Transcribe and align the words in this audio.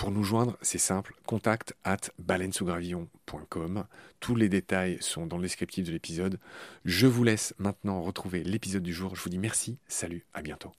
Pour 0.00 0.10
nous 0.10 0.24
joindre, 0.24 0.56
c'est 0.62 0.78
simple, 0.78 1.14
contact 1.26 1.74
at 1.84 1.98
baleinesougravillon.com. 2.18 3.84
Tous 4.18 4.34
les 4.34 4.48
détails 4.48 4.96
sont 5.02 5.26
dans 5.26 5.36
le 5.36 5.42
descriptif 5.42 5.84
de 5.84 5.92
l'épisode. 5.92 6.40
Je 6.86 7.06
vous 7.06 7.22
laisse 7.22 7.52
maintenant 7.58 8.00
retrouver 8.00 8.42
l'épisode 8.42 8.82
du 8.82 8.94
jour. 8.94 9.14
Je 9.14 9.22
vous 9.22 9.28
dis 9.28 9.36
merci, 9.36 9.78
salut, 9.88 10.24
à 10.32 10.40
bientôt. 10.40 10.72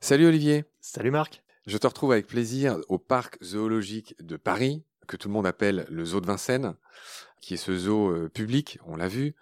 Salut 0.00 0.24
Olivier. 0.24 0.64
Salut 0.80 1.10
Marc. 1.10 1.42
Je 1.66 1.76
te 1.76 1.86
retrouve 1.86 2.12
avec 2.12 2.26
plaisir 2.26 2.78
au 2.88 2.96
parc 2.96 3.36
zoologique 3.44 4.14
de 4.22 4.38
Paris 4.38 4.82
que 5.06 5.16
tout 5.16 5.28
le 5.28 5.34
monde 5.34 5.46
appelle 5.46 5.86
le 5.90 6.04
zoo 6.04 6.20
de 6.20 6.26
Vincennes, 6.26 6.74
qui 7.40 7.54
est 7.54 7.58
ce 7.58 7.76
zoo 7.76 8.10
euh, 8.10 8.28
public, 8.28 8.78
on 8.86 8.96
l'a 8.96 9.08
vu. 9.08 9.34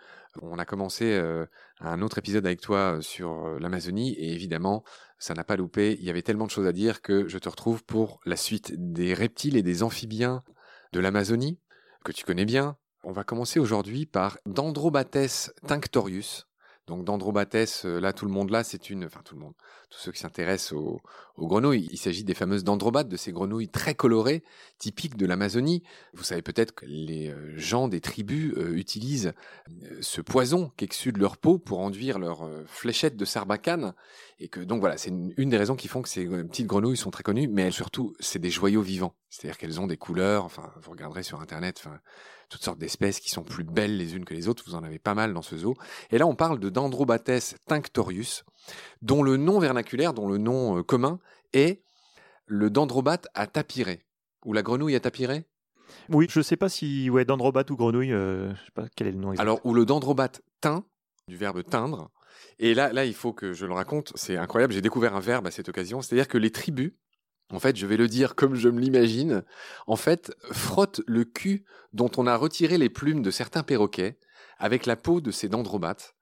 On 0.42 0.58
a 0.58 0.64
commencé 0.64 1.12
euh, 1.12 1.46
un 1.80 2.02
autre 2.02 2.18
épisode 2.18 2.44
avec 2.44 2.60
toi 2.60 2.96
euh, 2.96 3.00
sur 3.00 3.58
l'Amazonie 3.60 4.12
et 4.14 4.32
évidemment, 4.32 4.84
ça 5.18 5.34
n'a 5.34 5.44
pas 5.44 5.56
loupé. 5.56 5.96
Il 6.00 6.04
y 6.04 6.10
avait 6.10 6.22
tellement 6.22 6.46
de 6.46 6.50
choses 6.50 6.66
à 6.66 6.72
dire 6.72 7.02
que 7.02 7.28
je 7.28 7.38
te 7.38 7.48
retrouve 7.48 7.84
pour 7.84 8.20
la 8.24 8.36
suite 8.36 8.74
des 8.76 9.14
reptiles 9.14 9.56
et 9.56 9.62
des 9.62 9.82
amphibiens 9.82 10.42
de 10.92 11.00
l'Amazonie, 11.00 11.58
que 12.04 12.12
tu 12.12 12.24
connais 12.24 12.44
bien. 12.44 12.76
On 13.04 13.12
va 13.12 13.24
commencer 13.24 13.60
aujourd'hui 13.60 14.06
par 14.06 14.38
Dendrobates 14.46 15.52
tinctorius, 15.66 16.46
donc 16.86 17.04
Dendrobates, 17.04 17.84
là 17.84 18.12
tout 18.12 18.26
le 18.26 18.30
monde 18.30 18.50
là, 18.50 18.62
c'est 18.62 18.90
une, 18.90 19.06
enfin 19.06 19.20
tout 19.24 19.34
le 19.34 19.40
monde, 19.40 19.54
tous 19.88 19.98
ceux 19.98 20.12
qui 20.12 20.20
s'intéressent 20.20 20.72
aux, 20.72 21.00
grenouilles, 21.38 21.88
il 21.90 21.96
s'agit 21.96 22.24
des 22.24 22.34
fameuses 22.34 22.62
dendrobates, 22.62 23.08
de 23.08 23.16
ces 23.16 23.32
grenouilles 23.32 23.68
très 23.68 23.94
colorées, 23.94 24.42
typiques 24.78 25.16
de 25.16 25.24
l'Amazonie. 25.24 25.82
Vous 26.12 26.24
savez 26.24 26.42
peut-être 26.42 26.74
que 26.74 26.84
les 26.86 27.30
euh, 27.30 27.56
gens 27.56 27.88
des 27.88 28.00
tribus 28.00 28.52
euh, 28.56 28.74
utilisent 28.74 29.32
euh, 29.68 29.98
ce 30.00 30.20
poison 30.20 30.72
qu'exsude 30.76 31.16
leur 31.16 31.38
peau 31.38 31.58
pour 31.58 31.80
enduire 31.80 32.18
leurs 32.18 32.48
fléchettes 32.66 33.16
de 33.16 33.24
sarbacane, 33.24 33.94
et 34.38 34.48
que 34.48 34.60
donc 34.60 34.80
voilà, 34.80 34.98
c'est 34.98 35.10
une, 35.10 35.48
des 35.48 35.56
raisons 35.56 35.76
qui 35.76 35.88
font 35.88 36.02
que 36.02 36.08
ces 36.08 36.26
petites 36.26 36.66
grenouilles 36.66 36.96
sont 36.98 37.10
très 37.10 37.22
connues, 37.22 37.48
mais 37.48 37.62
elles 37.62 37.72
surtout, 37.72 38.14
c'est 38.20 38.38
des 38.38 38.50
joyaux 38.50 38.82
vivants, 38.82 39.14
c'est-à-dire 39.30 39.56
qu'elles 39.56 39.80
ont 39.80 39.86
des 39.86 39.96
couleurs. 39.96 40.44
Enfin, 40.44 40.70
vous 40.82 40.90
regarderez 40.90 41.22
sur 41.22 41.40
internet, 41.40 41.82
toutes 42.54 42.62
sortes 42.62 42.78
d'espèces 42.78 43.18
qui 43.18 43.30
sont 43.30 43.42
plus 43.42 43.64
belles 43.64 43.96
les 43.96 44.14
unes 44.14 44.24
que 44.24 44.32
les 44.32 44.46
autres. 44.46 44.62
Vous 44.64 44.76
en 44.76 44.84
avez 44.84 45.00
pas 45.00 45.14
mal 45.14 45.34
dans 45.34 45.42
ce 45.42 45.56
zoo. 45.56 45.74
Et 46.12 46.18
là, 46.18 46.26
on 46.28 46.36
parle 46.36 46.60
de 46.60 46.68
Dendrobates 46.68 47.56
tinctorius, 47.66 48.44
dont 49.02 49.24
le 49.24 49.36
nom 49.36 49.58
vernaculaire, 49.58 50.14
dont 50.14 50.28
le 50.28 50.38
nom 50.38 50.78
euh, 50.78 50.82
commun 50.84 51.18
est 51.52 51.82
le 52.46 52.70
dendrobate 52.70 53.26
à 53.34 53.48
tapiré, 53.48 54.06
ou 54.44 54.52
la 54.52 54.62
grenouille 54.62 54.94
à 54.94 55.00
tapiré? 55.00 55.46
Oui, 56.10 56.28
je 56.30 56.38
ne 56.38 56.44
sais 56.44 56.56
pas 56.56 56.68
si 56.68 57.10
ouais, 57.10 57.24
dendrobate 57.24 57.70
ou 57.72 57.76
grenouille, 57.76 58.12
euh, 58.12 58.54
je 58.54 58.64
sais 58.64 58.72
pas 58.72 58.86
quel 58.94 59.08
est 59.08 59.12
le 59.12 59.18
nom 59.18 59.32
exact. 59.32 59.42
Alors, 59.42 59.60
ou 59.66 59.74
le 59.74 59.84
dendrobate 59.84 60.42
teint, 60.60 60.84
du 61.26 61.36
verbe 61.36 61.64
teindre. 61.64 62.10
Et 62.60 62.74
là, 62.74 62.92
là, 62.92 63.04
il 63.04 63.14
faut 63.14 63.32
que 63.32 63.52
je 63.52 63.66
le 63.66 63.72
raconte, 63.72 64.12
c'est 64.14 64.36
incroyable, 64.36 64.72
j'ai 64.72 64.80
découvert 64.80 65.16
un 65.16 65.20
verbe 65.20 65.48
à 65.48 65.50
cette 65.50 65.68
occasion, 65.68 66.02
c'est-à-dire 66.02 66.28
que 66.28 66.38
les 66.38 66.52
tribus 66.52 66.92
en 67.52 67.60
fait, 67.60 67.76
je 67.76 67.86
vais 67.86 67.96
le 67.96 68.08
dire 68.08 68.34
comme 68.34 68.54
je 68.54 68.68
me 68.68 68.80
l'imagine, 68.80 69.44
en 69.86 69.96
fait, 69.96 70.32
frotte 70.50 71.02
le 71.06 71.24
cul 71.24 71.64
dont 71.92 72.10
on 72.16 72.26
a 72.26 72.36
retiré 72.36 72.78
les 72.78 72.88
plumes 72.88 73.22
de 73.22 73.30
certains 73.30 73.62
perroquets 73.62 74.18
avec 74.58 74.86
la 74.86 74.96
peau 74.96 75.20
de 75.20 75.30
ces 75.30 75.48
dendrobates. 75.48 76.14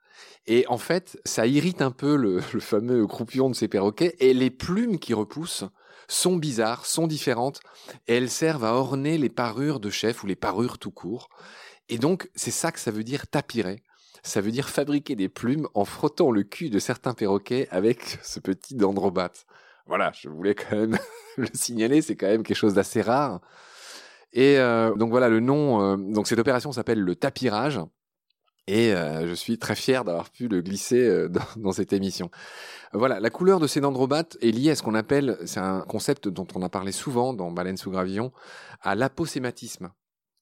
Et 0.46 0.66
en 0.68 0.78
fait, 0.78 1.20
ça 1.24 1.46
irrite 1.46 1.82
un 1.82 1.90
peu 1.90 2.16
le, 2.16 2.40
fameux 2.40 3.06
croupillon 3.06 3.50
de 3.50 3.54
ces 3.54 3.68
perroquets, 3.68 4.16
et 4.18 4.34
les 4.34 4.50
plumes 4.50 4.98
qui 4.98 5.14
repoussent 5.14 5.64
sont 6.08 6.36
bizarres, 6.36 6.84
sont 6.86 7.06
différentes, 7.06 7.60
et 8.08 8.14
elles 8.14 8.30
servent 8.30 8.64
à 8.64 8.74
orner 8.74 9.18
les 9.18 9.28
parures 9.28 9.80
de 9.80 9.90
chef 9.90 10.24
ou 10.24 10.26
les 10.26 10.36
parures 10.36 10.78
tout 10.78 10.90
court. 10.90 11.28
Et 11.88 11.98
donc, 11.98 12.30
c'est 12.34 12.50
ça 12.50 12.72
que 12.72 12.80
ça 12.80 12.90
veut 12.90 13.04
dire 13.04 13.28
tapirer. 13.28 13.82
Ça 14.24 14.40
veut 14.40 14.52
dire 14.52 14.68
fabriquer 14.68 15.16
des 15.16 15.28
plumes 15.28 15.68
en 15.74 15.84
frottant 15.84 16.30
le 16.30 16.42
cul 16.42 16.70
de 16.70 16.78
certains 16.78 17.14
perroquets 17.14 17.68
avec 17.70 18.18
ce 18.22 18.40
petit 18.40 18.74
dendrobate 18.74 19.46
voilà, 19.86 20.12
je 20.14 20.28
voulais 20.28 20.54
quand 20.54 20.76
même 20.76 20.98
le 21.36 21.48
signaler, 21.52 22.02
c'est 22.02 22.16
quand 22.16 22.28
même 22.28 22.42
quelque 22.42 22.56
chose 22.56 22.74
d'assez 22.74 23.02
rare. 23.02 23.40
Et 24.32 24.58
euh, 24.58 24.94
donc 24.94 25.10
voilà, 25.10 25.28
le 25.28 25.40
nom, 25.40 25.82
euh, 25.82 25.96
donc 25.96 26.26
cette 26.26 26.38
opération 26.38 26.72
s'appelle 26.72 27.00
le 27.00 27.14
tapirage. 27.14 27.80
Et 28.68 28.94
euh, 28.94 29.26
je 29.26 29.34
suis 29.34 29.58
très 29.58 29.74
fier 29.74 30.04
d'avoir 30.04 30.30
pu 30.30 30.46
le 30.46 30.62
glisser 30.62 31.26
dans, 31.56 31.72
cette 31.72 31.92
émission. 31.92 32.30
Voilà, 32.92 33.20
la 33.20 33.30
couleur 33.30 33.58
de 33.58 33.66
ces 33.66 33.80
dendrobates 33.80 34.38
est 34.40 34.52
liée 34.52 34.70
à 34.70 34.76
ce 34.76 34.82
qu'on 34.82 34.94
appelle, 34.94 35.36
c'est 35.44 35.60
un 35.60 35.80
concept 35.80 36.28
dont 36.28 36.46
on 36.54 36.62
a 36.62 36.68
parlé 36.68 36.92
souvent 36.92 37.34
dans 37.34 37.50
Baleine 37.50 37.76
sous 37.76 37.90
gravillon, 37.90 38.32
à 38.80 38.94
l'aposématisme. 38.94 39.90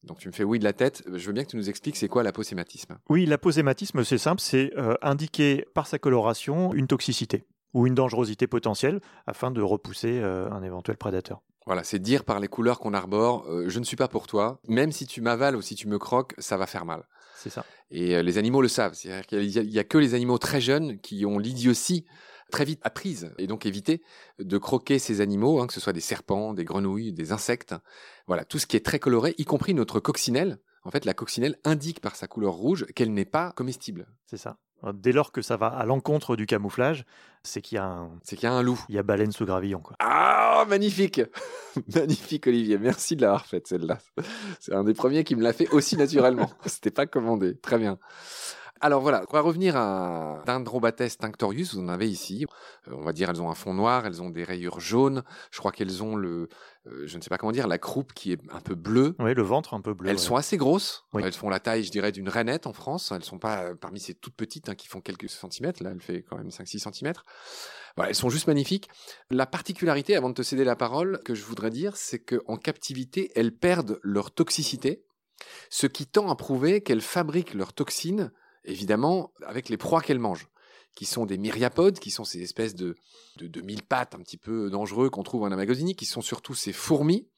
Donc 0.03 0.19
tu 0.19 0.29
me 0.29 0.33
fais 0.33 0.45
oui 0.45 0.59
de 0.59 0.65
la 0.65 0.73
tête. 0.73 1.03
Je 1.13 1.27
veux 1.27 1.33
bien 1.33 1.45
que 1.45 1.51
tu 1.51 1.57
nous 1.57 1.69
expliques 1.69 1.97
c'est 1.97 2.09
quoi 2.09 2.23
l'aposématisme? 2.23 2.99
Oui, 3.09 3.27
l'aposématisme, 3.27 4.05
c'est 4.05 4.19
simple, 4.19 4.41
c'est 4.41 4.73
indiquer 5.03 5.67
par 5.75 5.87
sa 5.87 5.99
coloration 5.99 6.73
une 6.75 6.87
toxicité 6.87 7.45
ou 7.75 7.87
une 7.87 7.95
dangerosité 7.95 8.47
potentielle 8.47 9.01
afin 9.27 9.51
de 9.51 9.63
repousser 9.63 10.21
euh, 10.21 10.51
un 10.51 10.63
éventuel 10.63 10.97
prédateur. 10.97 11.43
Voilà, 11.67 11.85
c'est 11.85 11.99
dire 11.99 12.25
par 12.25 12.41
les 12.41 12.49
couleurs 12.49 12.81
qu'on 12.81 12.95
arbore, 12.95 13.45
euh, 13.47 13.69
je 13.69 13.79
ne 13.79 13.85
suis 13.85 13.97
pas 13.97 14.09
pour 14.09 14.27
toi, 14.27 14.61
même 14.67 14.93
si 14.93 15.07
tu 15.07 15.21
m'avales 15.21 15.57
ou 15.57 15.63
si 15.63 15.75
tu 15.75 15.89
me 15.89 15.99
croques, 15.99 16.35
ça 16.39 16.57
va 16.57 16.67
faire 16.67 16.85
mal. 16.85 17.05
C'est 17.37 17.51
ça. 17.51 17.65
Et 17.91 18.17
euh, 18.17 18.23
les 18.23 18.39
animaux 18.39 18.63
le 18.63 18.69
savent, 18.69 18.95
c'est-à-dire 18.95 19.27
qu'il 19.27 19.69
n'y 19.69 19.79
a, 19.79 19.85
que 19.85 19.99
les 19.99 20.15
animaux 20.15 20.39
très 20.39 20.61
jeunes 20.61 20.99
qui 20.99 21.25
ont 21.27 21.39
l'idiotie 21.39 22.07
très 22.51 22.65
vite 22.65 22.81
apprise 22.83 23.33
et 23.39 23.47
donc 23.47 23.67
éviter 23.67 24.03
de 24.39 24.59
croquer 24.59 24.99
ces 24.99 25.21
animaux, 25.21 25.61
hein, 25.61 25.67
que 25.67 25.73
ce 25.73 25.81
soit 25.81 25.93
des 25.93 26.01
serpents, 26.01 26.55
des 26.55 26.65
grenouilles, 26.65 27.13
des 27.13 27.31
insectes. 27.31 27.75
Voilà, 28.27 28.45
tout 28.45 28.59
ce 28.59 28.67
qui 28.67 28.77
est 28.77 28.85
très 28.85 28.99
coloré, 28.99 29.35
y 29.39 29.45
compris 29.45 29.75
notre 29.75 30.01
coccinelle. 30.01 30.59
En 30.83 30.91
fait, 30.91 31.05
la 31.05 31.15
coccinelle 31.15 31.59
indique 31.65 32.01
par 32.01 32.17
sa 32.17 32.27
couleur 32.27 32.55
rouge 32.55 32.87
qu'elle 32.95 33.13
n'est 33.13 33.25
pas 33.25 33.53
comestible. 33.53 34.09
C'est 34.27 34.39
ça. 34.39 34.59
Dès 34.95 35.13
lors 35.13 35.33
que 35.33 35.43
ça 35.43 35.57
va 35.57 35.69
à 35.69 35.85
l'encontre 35.85 36.37
du 36.37 36.47
camouflage, 36.47 37.05
c'est 37.43 37.61
qu'il 37.61 37.77
y 37.77 37.79
a 37.79 37.85
un, 37.85 38.11
c'est 38.23 38.37
qu'il 38.37 38.49
y 38.49 38.53
a 38.53 38.55
un 38.55 38.63
loup. 38.63 38.83
Il 38.89 38.95
y 38.95 38.99
a 38.99 39.03
baleine 39.03 39.33
sous 39.33 39.45
gravillon. 39.45 39.81
Quoi. 39.81 39.97
Ah, 39.99 40.65
magnifique, 40.69 41.21
magnifique 41.95 42.47
Olivier. 42.47 42.79
Merci 42.79 43.17
de 43.17 43.23
l'avoir 43.23 43.47
faite 43.47 43.67
celle-là. 43.67 43.99
C'est 44.59 44.75
un 44.75 44.85
des 44.85 44.95
premiers 44.95 45.25
qui 45.25 45.37
me 45.37 45.43
l'a 45.43 45.53
fait 45.53 45.69
aussi 45.71 45.97
naturellement. 45.97 46.51
C'était 46.67 46.91
pas 46.91 47.07
commandé. 47.07 47.57
Très 47.57 47.79
bien. 47.79 47.99
Alors 48.83 49.03
voilà, 49.03 49.25
on 49.29 49.33
va 49.35 49.43
revenir 49.43 49.77
à 49.77 50.43
Dendrobates 50.47 51.19
tinctorius, 51.19 51.75
vous 51.75 51.83
en 51.83 51.89
avez 51.89 52.09
ici. 52.09 52.47
Euh, 52.89 52.93
on 52.97 53.03
va 53.03 53.13
dire 53.13 53.29
elles 53.29 53.43
ont 53.43 53.51
un 53.51 53.55
fond 53.55 53.75
noir, 53.75 54.07
elles 54.07 54.23
ont 54.23 54.31
des 54.31 54.43
rayures 54.43 54.81
jaunes. 54.81 55.23
Je 55.51 55.59
crois 55.59 55.71
qu'elles 55.71 56.03
ont 56.03 56.17
le, 56.17 56.49
euh, 56.87 57.07
je 57.07 57.19
ne 57.19 57.23
sais 57.23 57.29
pas 57.29 57.37
comment 57.37 57.53
dire, 57.53 57.69
la 57.69 57.77
croupe 57.77 58.15
qui 58.15 58.33
est 58.33 58.41
un 58.51 58.61
peu 58.61 58.75
bleue. 58.75 59.17
Oui, 59.19 59.35
le 59.35 59.43
ventre 59.43 59.75
un 59.75 59.83
peu 59.83 59.93
bleu. 59.93 60.09
Elles 60.09 60.19
sont 60.19 60.35
assez 60.35 60.57
grosses. 60.57 61.05
Elles 61.13 61.33
font 61.35 61.51
la 61.51 61.61
taille, 61.61 61.85
je 61.85 61.91
dirais, 61.91 62.11
d'une 62.11 62.31
rainette 62.31 62.67
en 62.67 62.73
France. 62.73 63.13
Elles 63.15 63.23
sont 63.23 63.39
pas 63.39 63.65
euh, 63.65 63.75
parmi 63.75 64.01
ces 64.01 64.15
toutes 64.15 64.35
petites 64.35 64.71
hein, 64.71 64.75
qui 64.75 64.89
font 64.89 65.03
quelques 65.03 65.29
centimètres. 65.29 65.83
Là, 65.83 65.91
elle 65.93 66.01
fait 66.01 66.23
quand 66.23 66.39
même 66.39 66.49
5-6 66.49 66.79
centimètres. 66.79 67.27
Voilà, 67.97 68.09
elles 68.09 68.17
sont 68.17 68.31
juste 68.31 68.47
magnifiques. 68.47 68.89
La 69.29 69.45
particularité, 69.45 70.17
avant 70.17 70.31
de 70.31 70.35
te 70.35 70.43
céder 70.43 70.65
la 70.65 70.77
parole, 70.77 71.21
que 71.27 71.35
je 71.35 71.45
voudrais 71.45 71.71
dire, 71.71 71.97
c'est 71.97 72.21
qu'en 72.21 72.57
captivité, 72.57 73.31
elles 73.35 73.53
perdent 73.53 74.01
leur 74.03 74.31
toxicité, 74.31 75.05
ce 75.69 75.87
qui 75.87 76.07
tend 76.07 76.31
à 76.31 76.37
prouver 76.37 76.81
qu'elles 76.81 77.03
fabriquent 77.03 77.53
leurs 77.53 77.75
toxines 77.75 78.33
évidemment, 78.65 79.33
avec 79.45 79.69
les 79.69 79.77
proies 79.77 80.01
qu'elles 80.01 80.19
mangent, 80.19 80.49
qui 80.95 81.07
sont 81.07 81.27
des 81.27 81.39
myriapodes, 81.39 81.99
qui 81.99 82.11
sont 82.11 82.25
ces 82.25 82.43
espèces 82.43 82.75
de, 82.75 82.97
de, 83.37 83.61
mille 83.61 83.83
pattes 83.83 84.15
un 84.15 84.19
petit 84.19 84.37
peu 84.37 84.71
dangereux 84.71 85.11
qu'on 85.11 85.23
trouve 85.23 85.45
en 85.45 85.53
Amazonie, 85.53 85.95
qui 85.95 86.07
sont 86.07 86.21
surtout 86.21 86.55
ces 86.55 86.73
fourmis, 86.73 87.29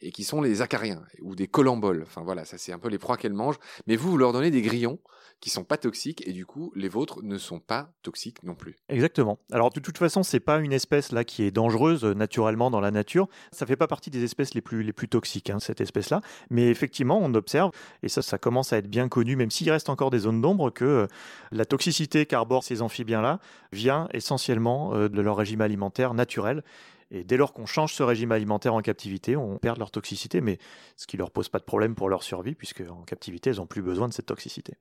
et 0.00 0.12
qui 0.12 0.24
sont 0.24 0.40
les 0.40 0.62
acariens, 0.62 1.02
ou 1.22 1.34
des 1.34 1.46
colamboles. 1.46 2.02
Enfin 2.02 2.22
voilà, 2.22 2.44
ça 2.44 2.58
c'est 2.58 2.72
un 2.72 2.78
peu 2.78 2.88
les 2.88 2.98
proies 2.98 3.16
qu'elles 3.16 3.32
mangent. 3.32 3.58
Mais 3.86 3.96
vous, 3.96 4.10
vous 4.10 4.18
leur 4.18 4.32
donnez 4.32 4.50
des 4.50 4.62
grillons, 4.62 4.98
qui 5.40 5.50
sont 5.50 5.64
pas 5.64 5.76
toxiques 5.76 6.26
et 6.26 6.32
du 6.32 6.46
coup 6.46 6.72
les 6.74 6.88
vôtres 6.88 7.22
ne 7.22 7.38
sont 7.38 7.60
pas 7.60 7.90
toxiques 8.02 8.42
non 8.42 8.54
plus. 8.54 8.76
Exactement. 8.88 9.38
Alors 9.52 9.70
de 9.70 9.80
toute 9.80 9.98
façon, 9.98 10.22
c'est 10.22 10.40
pas 10.40 10.58
une 10.58 10.72
espèce 10.72 11.12
là 11.12 11.24
qui 11.24 11.42
est 11.42 11.50
dangereuse 11.50 12.04
euh, 12.04 12.14
naturellement 12.14 12.70
dans 12.70 12.80
la 12.80 12.90
nature. 12.90 13.28
Ça 13.52 13.66
fait 13.66 13.76
pas 13.76 13.86
partie 13.86 14.10
des 14.10 14.24
espèces 14.24 14.54
les 14.54 14.60
plus 14.60 14.82
les 14.82 14.92
plus 14.92 15.08
toxiques 15.08 15.50
hein, 15.50 15.58
cette 15.60 15.80
espèce 15.80 16.10
là. 16.10 16.20
Mais 16.50 16.68
effectivement, 16.68 17.18
on 17.22 17.34
observe 17.34 17.70
et 18.02 18.08
ça 18.08 18.22
ça 18.22 18.38
commence 18.38 18.72
à 18.72 18.78
être 18.78 18.88
bien 18.88 19.08
connu, 19.08 19.36
même 19.36 19.50
s'il 19.50 19.70
reste 19.70 19.90
encore 19.90 20.10
des 20.10 20.20
zones 20.20 20.40
d'ombre, 20.40 20.70
que 20.70 20.84
euh, 20.84 21.06
la 21.52 21.64
toxicité 21.64 22.26
qu'arborent 22.26 22.64
ces 22.64 22.82
amphibiens 22.82 23.20
là 23.20 23.40
vient 23.72 24.08
essentiellement 24.12 24.94
euh, 24.94 25.08
de 25.08 25.20
leur 25.20 25.36
régime 25.36 25.60
alimentaire 25.60 26.14
naturel 26.14 26.62
et 27.10 27.24
dès 27.24 27.36
lors 27.36 27.52
qu'on 27.52 27.66
change 27.66 27.94
ce 27.94 28.02
régime 28.02 28.32
alimentaire 28.32 28.74
en 28.74 28.82
captivité, 28.82 29.36
on 29.36 29.58
perd 29.58 29.78
leur 29.78 29.90
toxicité, 29.90 30.40
mais 30.40 30.58
ce 30.96 31.06
qui 31.06 31.16
leur 31.16 31.30
pose 31.30 31.48
pas 31.48 31.58
de 31.58 31.64
problème 31.64 31.94
pour 31.94 32.08
leur 32.08 32.22
survie, 32.22 32.54
puisque 32.54 32.82
en 32.90 33.02
captivité, 33.02 33.50
elles 33.50 33.56
n'ont 33.56 33.66
plus 33.66 33.82
besoin 33.82 34.08
de 34.08 34.12
cette 34.12 34.26
toxicité. 34.26 34.74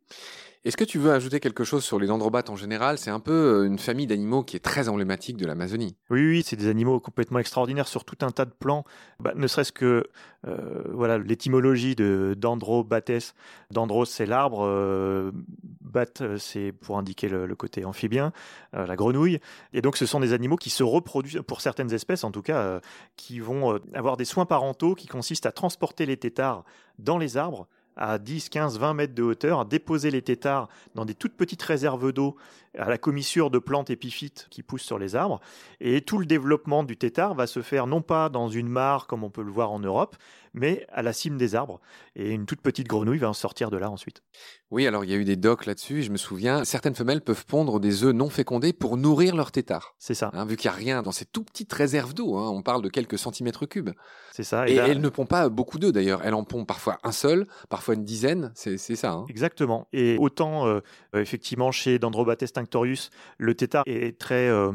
Est-ce 0.64 0.78
que 0.78 0.84
tu 0.84 0.98
veux 0.98 1.12
ajouter 1.12 1.40
quelque 1.40 1.64
chose 1.64 1.84
sur 1.84 2.00
les 2.00 2.08
dendrobates 2.08 2.50
en 2.50 2.56
général? 2.56 2.98
C'est 2.98 3.12
un 3.12 3.20
peu 3.20 3.32
euh, 3.32 3.68
une 3.68 3.78
famille 3.78 4.08
d'animaux 4.08 4.42
qui 4.42 4.56
est 4.56 4.60
très 4.60 4.90
emblématique 4.90 5.38
de 5.38 5.46
l'Amazonie. 5.46 5.96
Oui, 6.10 6.28
oui, 6.28 6.44
c'est 6.44 6.56
des 6.56 6.68
animaux 6.68 7.00
complètement 7.00 7.38
extraordinaires 7.38 7.88
sur 7.88 8.04
tout 8.04 8.18
un 8.22 8.32
tas 8.32 8.46
de 8.46 8.54
plans. 8.58 8.84
Bah, 9.20 9.34
ne 9.36 9.46
serait-ce 9.46 9.72
que 9.72 10.06
euh, 10.48 10.84
voilà 10.92 11.20
l'étymologie 11.20 11.96
de 11.96 12.34
dendrobates. 12.36 13.36
Dendros, 13.70 14.06
c'est 14.06 14.26
l'arbre. 14.26 14.66
Euh, 14.66 15.32
bat, 15.96 16.38
c'est 16.38 16.72
pour 16.72 16.98
indiquer 16.98 17.28
le, 17.30 17.56
côté 17.56 17.86
amphibien, 17.86 18.32
la 18.74 18.96
grenouille. 18.96 19.40
Et 19.74 19.82
donc, 19.82 19.98
ce 19.98 20.06
sont 20.06 20.20
des 20.20 20.34
animaux 20.34 20.58
qui 20.58 20.70
se 20.70 20.84
reproduisent, 20.84 21.42
pour 21.48 21.62
certaines 21.62 21.94
espèces 21.94 22.24
en 22.24 22.32
tout 22.32 22.42
cas, 22.42 22.80
qui 23.16 23.40
vont 23.40 23.80
avoir 23.94 24.18
des 24.18 24.26
soins 24.26 24.46
parentaux 24.46 24.94
qui 24.94 25.08
consistent 25.08 25.46
à 25.46 25.52
transporter 25.52 26.06
les 26.06 26.18
têtards 26.18 26.64
dans 27.00 27.18
les 27.18 27.38
arbres 27.38 27.68
à 27.96 28.18
10, 28.18 28.50
15, 28.50 28.80
20 28.80 28.94
mètres 28.94 29.16
de 29.16 29.24
hauteur, 29.24 29.66
déposer 29.66 30.12
les 30.12 30.22
têtards 30.22 30.68
dans 30.96 31.06
des 31.06 31.14
toutes 31.14 31.36
petites 31.36 31.62
réserves 31.62 32.12
d'eau 32.12 32.36
à 32.78 32.90
la 32.90 32.98
commissure 32.98 33.50
de 33.50 33.60
plantes 33.60 33.90
épiphytes 33.90 34.48
qui 34.50 34.64
poussent 34.64 34.84
sur 34.84 35.00
les 35.00 35.16
arbres. 35.16 35.40
Et 35.80 36.02
tout 36.02 36.18
le 36.18 36.26
développement 36.26 36.84
du 36.84 36.98
tétard 36.98 37.34
va 37.36 37.48
se 37.48 37.62
faire 37.62 37.88
non 37.88 38.02
pas 38.02 38.30
dans 38.30 38.50
une 38.50 38.68
mare 38.68 39.08
comme 39.08 39.24
on 39.24 39.30
peut 39.30 39.44
le 39.44 39.52
voir 39.52 39.72
en 39.72 39.80
Europe, 39.80 40.18
mais 40.56 40.86
à 40.92 41.02
la 41.02 41.14
cime 41.14 41.38
des 41.38 41.54
arbres. 41.54 41.80
Et 42.16 42.32
une 42.32 42.46
toute 42.46 42.62
petite 42.62 42.88
grenouille 42.88 43.20
va 43.20 43.30
en 43.30 43.34
sortir 43.34 43.70
de 43.70 43.78
là 43.78 43.92
ensuite. 43.92 44.22
Oui, 44.72 44.88
alors 44.88 45.04
il 45.04 45.12
y 45.12 45.14
a 45.14 45.18
eu 45.18 45.26
des 45.26 45.36
docs 45.36 45.66
là-dessus, 45.66 46.02
je 46.02 46.12
me 46.12 46.18
souviens. 46.18 46.64
Certaines 46.66 46.96
femelles 46.96 47.22
peuvent 47.22 47.46
pondre 47.46 47.80
des 47.80 48.04
œufs 48.04 48.14
non 48.14 48.30
fécondés 48.30 48.74
pour 48.74 48.98
nourrir 48.98 49.36
leur 49.36 49.52
tétard. 49.52 49.96
C'est 50.00 50.14
ça. 50.14 50.32
Hein, 50.34 50.46
vu 50.46 50.56
qu'il 50.56 50.70
n'y 50.70 50.76
a 50.76 50.78
rien 50.78 51.02
dans 51.02 51.12
ces 51.12 51.26
tout 51.26 51.44
petites 51.44 51.72
réserves 51.74 52.14
d'eau, 52.14 52.38
hein, 52.38 52.50
on 52.50 52.62
parle 52.62 52.82
de 52.82 52.90
quelques 52.90 53.18
centimètres 53.18 53.66
cubes. 53.66 53.92
C'est 54.32 54.44
ça. 54.44 54.68
Et, 54.68 54.74
et 54.74 54.78
elles 54.78 55.02
ne 55.02 55.10
pondent 55.10 55.28
pas 55.28 55.50
beaucoup 55.50 55.78
d'œufs 55.78 55.94
d'ailleurs. 55.94 56.22
Elles 56.24 56.34
en 56.34 56.44
pondent 56.44 56.68
parfois 56.68 56.98
un 57.04 57.12
seul, 57.12 57.48
parfois 57.70 57.96
une 57.96 58.06
dizaine. 58.06 58.52
C'est 58.56 58.78
ça. 58.78 59.12
Hein. 59.12 59.26
Exactement. 59.30 59.88
Et 59.94 60.18
autant, 60.20 60.68
euh, 60.68 60.80
effectivement, 61.14 61.72
chez 61.72 62.00
Dendrobates 62.00 62.52
tinctorius, 62.54 63.10
le 63.38 63.56
tétard 63.56 63.84
est 63.86 64.18
très 64.18 64.48
euh, 64.50 64.72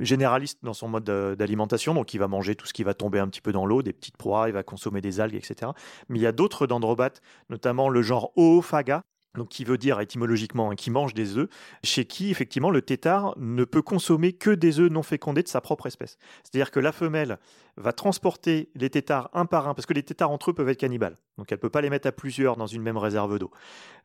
généraliste 0.00 0.58
dans 0.62 0.72
son 0.72 0.88
mode 0.88 1.04
d'alimentation, 1.04 1.94
donc 1.94 2.14
il 2.14 2.18
va 2.18 2.28
manger 2.28 2.54
tout 2.54 2.66
ce 2.66 2.72
qui 2.72 2.84
va 2.84 2.94
tomber 2.94 3.18
un 3.18 3.28
petit 3.28 3.40
peu 3.40 3.52
dans 3.52 3.66
l'eau, 3.66 3.82
des 3.82 3.92
petites 3.92 4.16
proies, 4.16 4.48
il 4.48 4.52
va 4.52 4.62
consommer 4.62 5.00
des 5.00 5.20
algues, 5.20 5.34
etc. 5.34 5.72
Mais 6.08 6.18
il 6.18 6.22
y 6.22 6.26
a 6.26 6.32
d'autres 6.32 6.66
dendrobates, 6.66 7.20
notamment 7.50 7.88
le 7.88 8.02
genre 8.02 8.32
Oophaga, 8.36 9.04
donc 9.38 9.48
qui 9.48 9.64
veut 9.64 9.78
dire 9.78 10.00
étymologiquement 10.00 10.70
hein, 10.70 10.74
qui 10.74 10.90
mange 10.90 11.14
des 11.14 11.36
œufs, 11.38 11.48
chez 11.82 12.04
qui 12.04 12.30
effectivement 12.30 12.70
le 12.70 12.82
tétard 12.82 13.34
ne 13.38 13.64
peut 13.64 13.82
consommer 13.82 14.32
que 14.32 14.50
des 14.50 14.80
œufs 14.80 14.90
non 14.90 15.02
fécondés 15.02 15.42
de 15.42 15.48
sa 15.48 15.60
propre 15.60 15.86
espèce. 15.86 16.18
C'est-à-dire 16.42 16.70
que 16.70 16.80
la 16.80 16.92
femelle 16.92 17.38
va 17.76 17.92
transporter 17.92 18.70
les 18.74 18.90
tétards 18.90 19.30
un 19.32 19.46
par 19.46 19.68
un, 19.68 19.74
parce 19.74 19.86
que 19.86 19.94
les 19.94 20.02
tétards 20.02 20.30
entre 20.30 20.50
eux 20.50 20.54
peuvent 20.54 20.68
être 20.68 20.80
cannibales, 20.80 21.16
donc 21.38 21.50
elle 21.52 21.58
ne 21.58 21.62
peut 21.62 21.70
pas 21.70 21.80
les 21.80 21.90
mettre 21.90 22.08
à 22.08 22.12
plusieurs 22.12 22.56
dans 22.56 22.66
une 22.66 22.82
même 22.82 22.98
réserve 22.98 23.38
d'eau. 23.38 23.50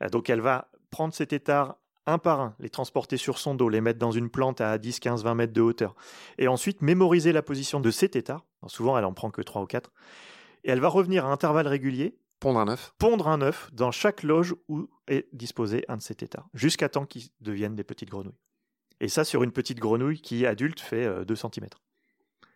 Euh, 0.01 0.09
donc 0.09 0.29
elle 0.29 0.41
va 0.41 0.69
prendre 0.91 1.13
ces 1.13 1.25
tétards 1.25 1.77
un 2.05 2.17
par 2.17 2.41
un, 2.41 2.55
les 2.59 2.69
transporter 2.69 3.17
sur 3.17 3.37
son 3.37 3.55
dos, 3.55 3.69
les 3.69 3.81
mettre 3.81 3.99
dans 3.99 4.11
une 4.11 4.29
plante 4.29 4.61
à 4.61 4.77
10, 4.77 4.99
15, 4.99 5.23
20 5.23 5.35
mètres 5.35 5.53
de 5.53 5.61
hauteur, 5.61 5.95
et 6.37 6.47
ensuite 6.47 6.81
mémoriser 6.81 7.31
la 7.31 7.41
position 7.41 7.79
de 7.79 7.91
ces 7.91 8.09
tétards. 8.09 8.45
souvent, 8.67 8.97
elle 8.97 9.05
en 9.05 9.13
prend 9.13 9.31
que 9.31 9.41
3 9.41 9.61
ou 9.61 9.65
4. 9.65 9.91
Et 10.65 10.71
elle 10.71 10.79
va 10.79 10.87
revenir 10.87 11.25
à 11.25 11.31
intervalles 11.31 11.67
réguliers. 11.67 12.17
Pondre 12.39 12.59
un 12.59 12.67
œuf. 12.67 12.93
Pondre 12.97 13.27
un 13.27 13.41
œuf 13.41 13.69
dans 13.73 13.91
chaque 13.91 14.23
loge 14.23 14.55
où 14.67 14.89
est 15.07 15.27
disposé 15.33 15.85
un 15.87 15.97
de 15.97 16.01
ces 16.01 16.15
tétards, 16.15 16.49
jusqu'à 16.53 16.89
temps 16.89 17.05
qu'ils 17.05 17.29
deviennent 17.41 17.75
des 17.75 17.83
petites 17.83 18.09
grenouilles. 18.09 18.39
Et 18.99 19.07
ça 19.07 19.23
sur 19.23 19.43
une 19.43 19.51
petite 19.51 19.79
grenouille 19.79 20.21
qui, 20.21 20.45
adulte, 20.45 20.79
fait 20.79 21.25
2 21.25 21.33
euh, 21.33 21.35
cm. 21.35 21.67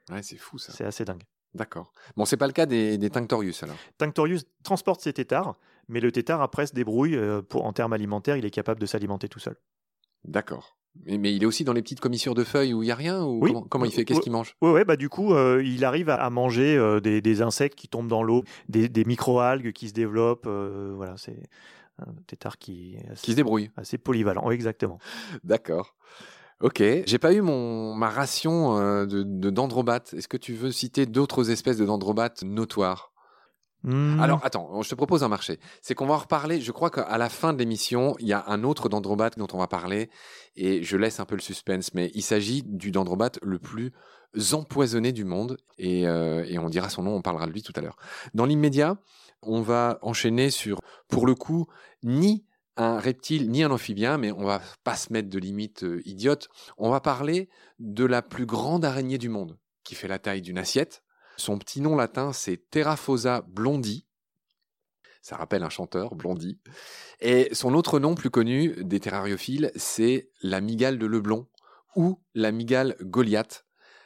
Ouais, 0.09 0.23
c'est 0.23 0.37
fou 0.37 0.57
ça. 0.57 0.71
C'est 0.71 0.85
assez 0.85 1.03
dingue. 1.03 1.23
D'accord. 1.53 1.91
Bon, 2.15 2.25
c'est 2.25 2.37
pas 2.37 2.47
le 2.47 2.53
cas 2.53 2.65
des, 2.65 2.97
des 2.97 3.09
Tinctorius 3.09 3.63
alors? 3.63 3.77
Tinctorius 3.97 4.45
transporte 4.63 5.01
ses 5.01 5.13
tétards, 5.13 5.55
mais 5.87 5.99
le 5.99 6.11
tétard 6.11 6.41
après 6.41 6.67
se 6.67 6.73
débrouille 6.73 7.15
euh, 7.15 7.41
pour, 7.41 7.65
en 7.65 7.73
termes 7.73 7.93
alimentaires, 7.93 8.37
il 8.37 8.45
est 8.45 8.51
capable 8.51 8.79
de 8.79 8.85
s'alimenter 8.85 9.29
tout 9.29 9.39
seul. 9.39 9.55
D'accord. 10.25 10.77
Mais, 11.05 11.33
il 11.35 11.43
est 11.43 11.45
aussi 11.45 11.63
dans 11.63 11.73
les 11.73 11.83
petites 11.83 11.99
commissures 11.99 12.33
de 12.33 12.43
feuilles 12.43 12.73
où 12.73 12.81
il 12.81 12.87
y 12.87 12.91
a 12.91 12.95
rien 12.95 13.23
ou 13.23 13.39
comment, 13.69 13.85
il 13.85 13.91
fait? 13.91 14.03
Qu'est-ce 14.03 14.19
qu'il 14.19 14.31
mange? 14.31 14.55
Oui, 14.63 14.71
ouais, 14.71 14.83
bah 14.83 14.95
du 14.95 15.09
coup, 15.09 15.35
euh, 15.35 15.61
il 15.63 15.85
arrive 15.85 16.09
à, 16.09 16.29
manger 16.31 16.75
euh, 16.75 16.99
des, 16.99 17.41
insectes 17.43 17.77
qui 17.77 17.87
tombent 17.87 18.07
dans 18.07 18.23
l'eau, 18.23 18.43
des, 18.67 18.89
des 18.89 19.05
micro-algues 19.05 19.73
qui 19.73 19.89
se 19.89 19.93
développent. 19.93 20.47
voilà, 20.47 21.15
c'est 21.17 21.37
un 21.99 22.13
tétard 22.25 22.57
qui, 22.57 22.97
qui 23.21 23.31
se 23.31 23.35
débrouille. 23.35 23.69
Assez 23.77 23.99
polyvalent, 23.99 24.49
exactement. 24.49 24.97
D'accord. 25.43 25.95
Ok, 26.61 26.81
j'ai 26.81 27.19
pas 27.19 27.33
eu 27.33 27.41
mon 27.41 27.93
ma 27.93 28.09
ration 28.09 29.05
de, 29.05 29.21
de 29.21 29.49
dendrobates. 29.51 30.15
Est-ce 30.15 30.27
que 30.27 30.37
tu 30.37 30.53
veux 30.53 30.71
citer 30.71 31.05
d'autres 31.05 31.51
espèces 31.51 31.77
de 31.77 31.85
dendrobates 31.85 32.41
notoires? 32.41 33.13
Hmm. 33.83 34.19
Alors 34.19 34.43
attends, 34.43 34.81
je 34.81 34.89
te 34.89 34.95
propose 34.95 35.23
un 35.23 35.27
marché. 35.27 35.59
C'est 35.81 35.95
qu'on 35.95 36.05
va 36.05 36.15
en 36.15 36.19
reparler. 36.19 36.61
Je 36.61 36.71
crois 36.71 36.89
qu'à 36.89 37.17
la 37.17 37.29
fin 37.29 37.53
de 37.53 37.59
l'émission, 37.59 38.15
il 38.19 38.27
y 38.27 38.33
a 38.33 38.43
un 38.47 38.63
autre 38.63 38.89
dendrobate 38.89 39.37
dont 39.37 39.47
on 39.53 39.57
va 39.57 39.67
parler 39.67 40.09
et 40.55 40.83
je 40.83 40.97
laisse 40.97 41.19
un 41.19 41.25
peu 41.25 41.35
le 41.35 41.41
suspense, 41.41 41.93
mais 41.93 42.11
il 42.13 42.23
s'agit 42.23 42.63
du 42.63 42.91
dendrobate 42.91 43.39
le 43.41 43.59
plus 43.59 43.93
empoisonné 44.51 45.11
du 45.11 45.23
monde 45.23 45.57
et, 45.77 46.07
euh, 46.07 46.45
et 46.47 46.59
on 46.59 46.69
dira 46.69 46.89
son 46.89 47.03
nom, 47.03 47.15
on 47.15 47.21
parlera 47.21 47.47
de 47.47 47.51
lui 47.51 47.63
tout 47.63 47.73
à 47.75 47.81
l'heure. 47.81 47.97
Dans 48.33 48.45
l'immédiat, 48.45 48.97
on 49.41 49.61
va 49.61 49.99
enchaîner 50.01 50.49
sur, 50.49 50.79
pour 51.07 51.25
le 51.25 51.35
coup, 51.35 51.67
ni 52.03 52.45
un 52.77 52.99
reptile 52.99 53.49
ni 53.49 53.63
un 53.63 53.71
amphibien, 53.71 54.17
mais 54.17 54.31
on 54.31 54.43
va 54.43 54.61
pas 54.83 54.95
se 54.95 55.11
mettre 55.11 55.29
de 55.29 55.39
limites 55.39 55.83
euh, 55.83 56.01
idiotes. 56.05 56.47
On 56.77 56.89
va 56.89 57.01
parler 57.01 57.49
de 57.79 58.05
la 58.05 58.21
plus 58.21 58.45
grande 58.45 58.85
araignée 58.85 59.17
du 59.17 59.29
monde, 59.29 59.57
qui 59.83 59.95
fait 59.95 60.07
la 60.07 60.19
taille 60.19 60.41
d'une 60.41 60.57
assiette. 60.57 61.03
Son 61.37 61.57
petit 61.57 61.81
nom 61.81 61.95
latin, 61.95 62.33
c'est 62.33 62.69
Terraphosa 62.69 63.45
blondi. 63.47 64.07
Ça 65.27 65.35
rappelle 65.35 65.63
un 65.63 65.69
chanteur, 65.69 66.15
Blondie. 66.15 66.57
Et 67.19 67.49
son 67.51 67.73
autre 67.73 67.99
nom 67.99 68.15
plus 68.15 68.29
connu 68.29 68.81
des 68.81 69.01
terrariophiles, 69.01 69.73
c'est 69.75 70.29
la 70.41 70.61
migale 70.61 70.97
de 70.97 71.05
Leblon, 71.05 71.47
ou 71.97 72.21
la 72.33 72.53
migale 72.53 72.95
Goliath, 73.01 73.65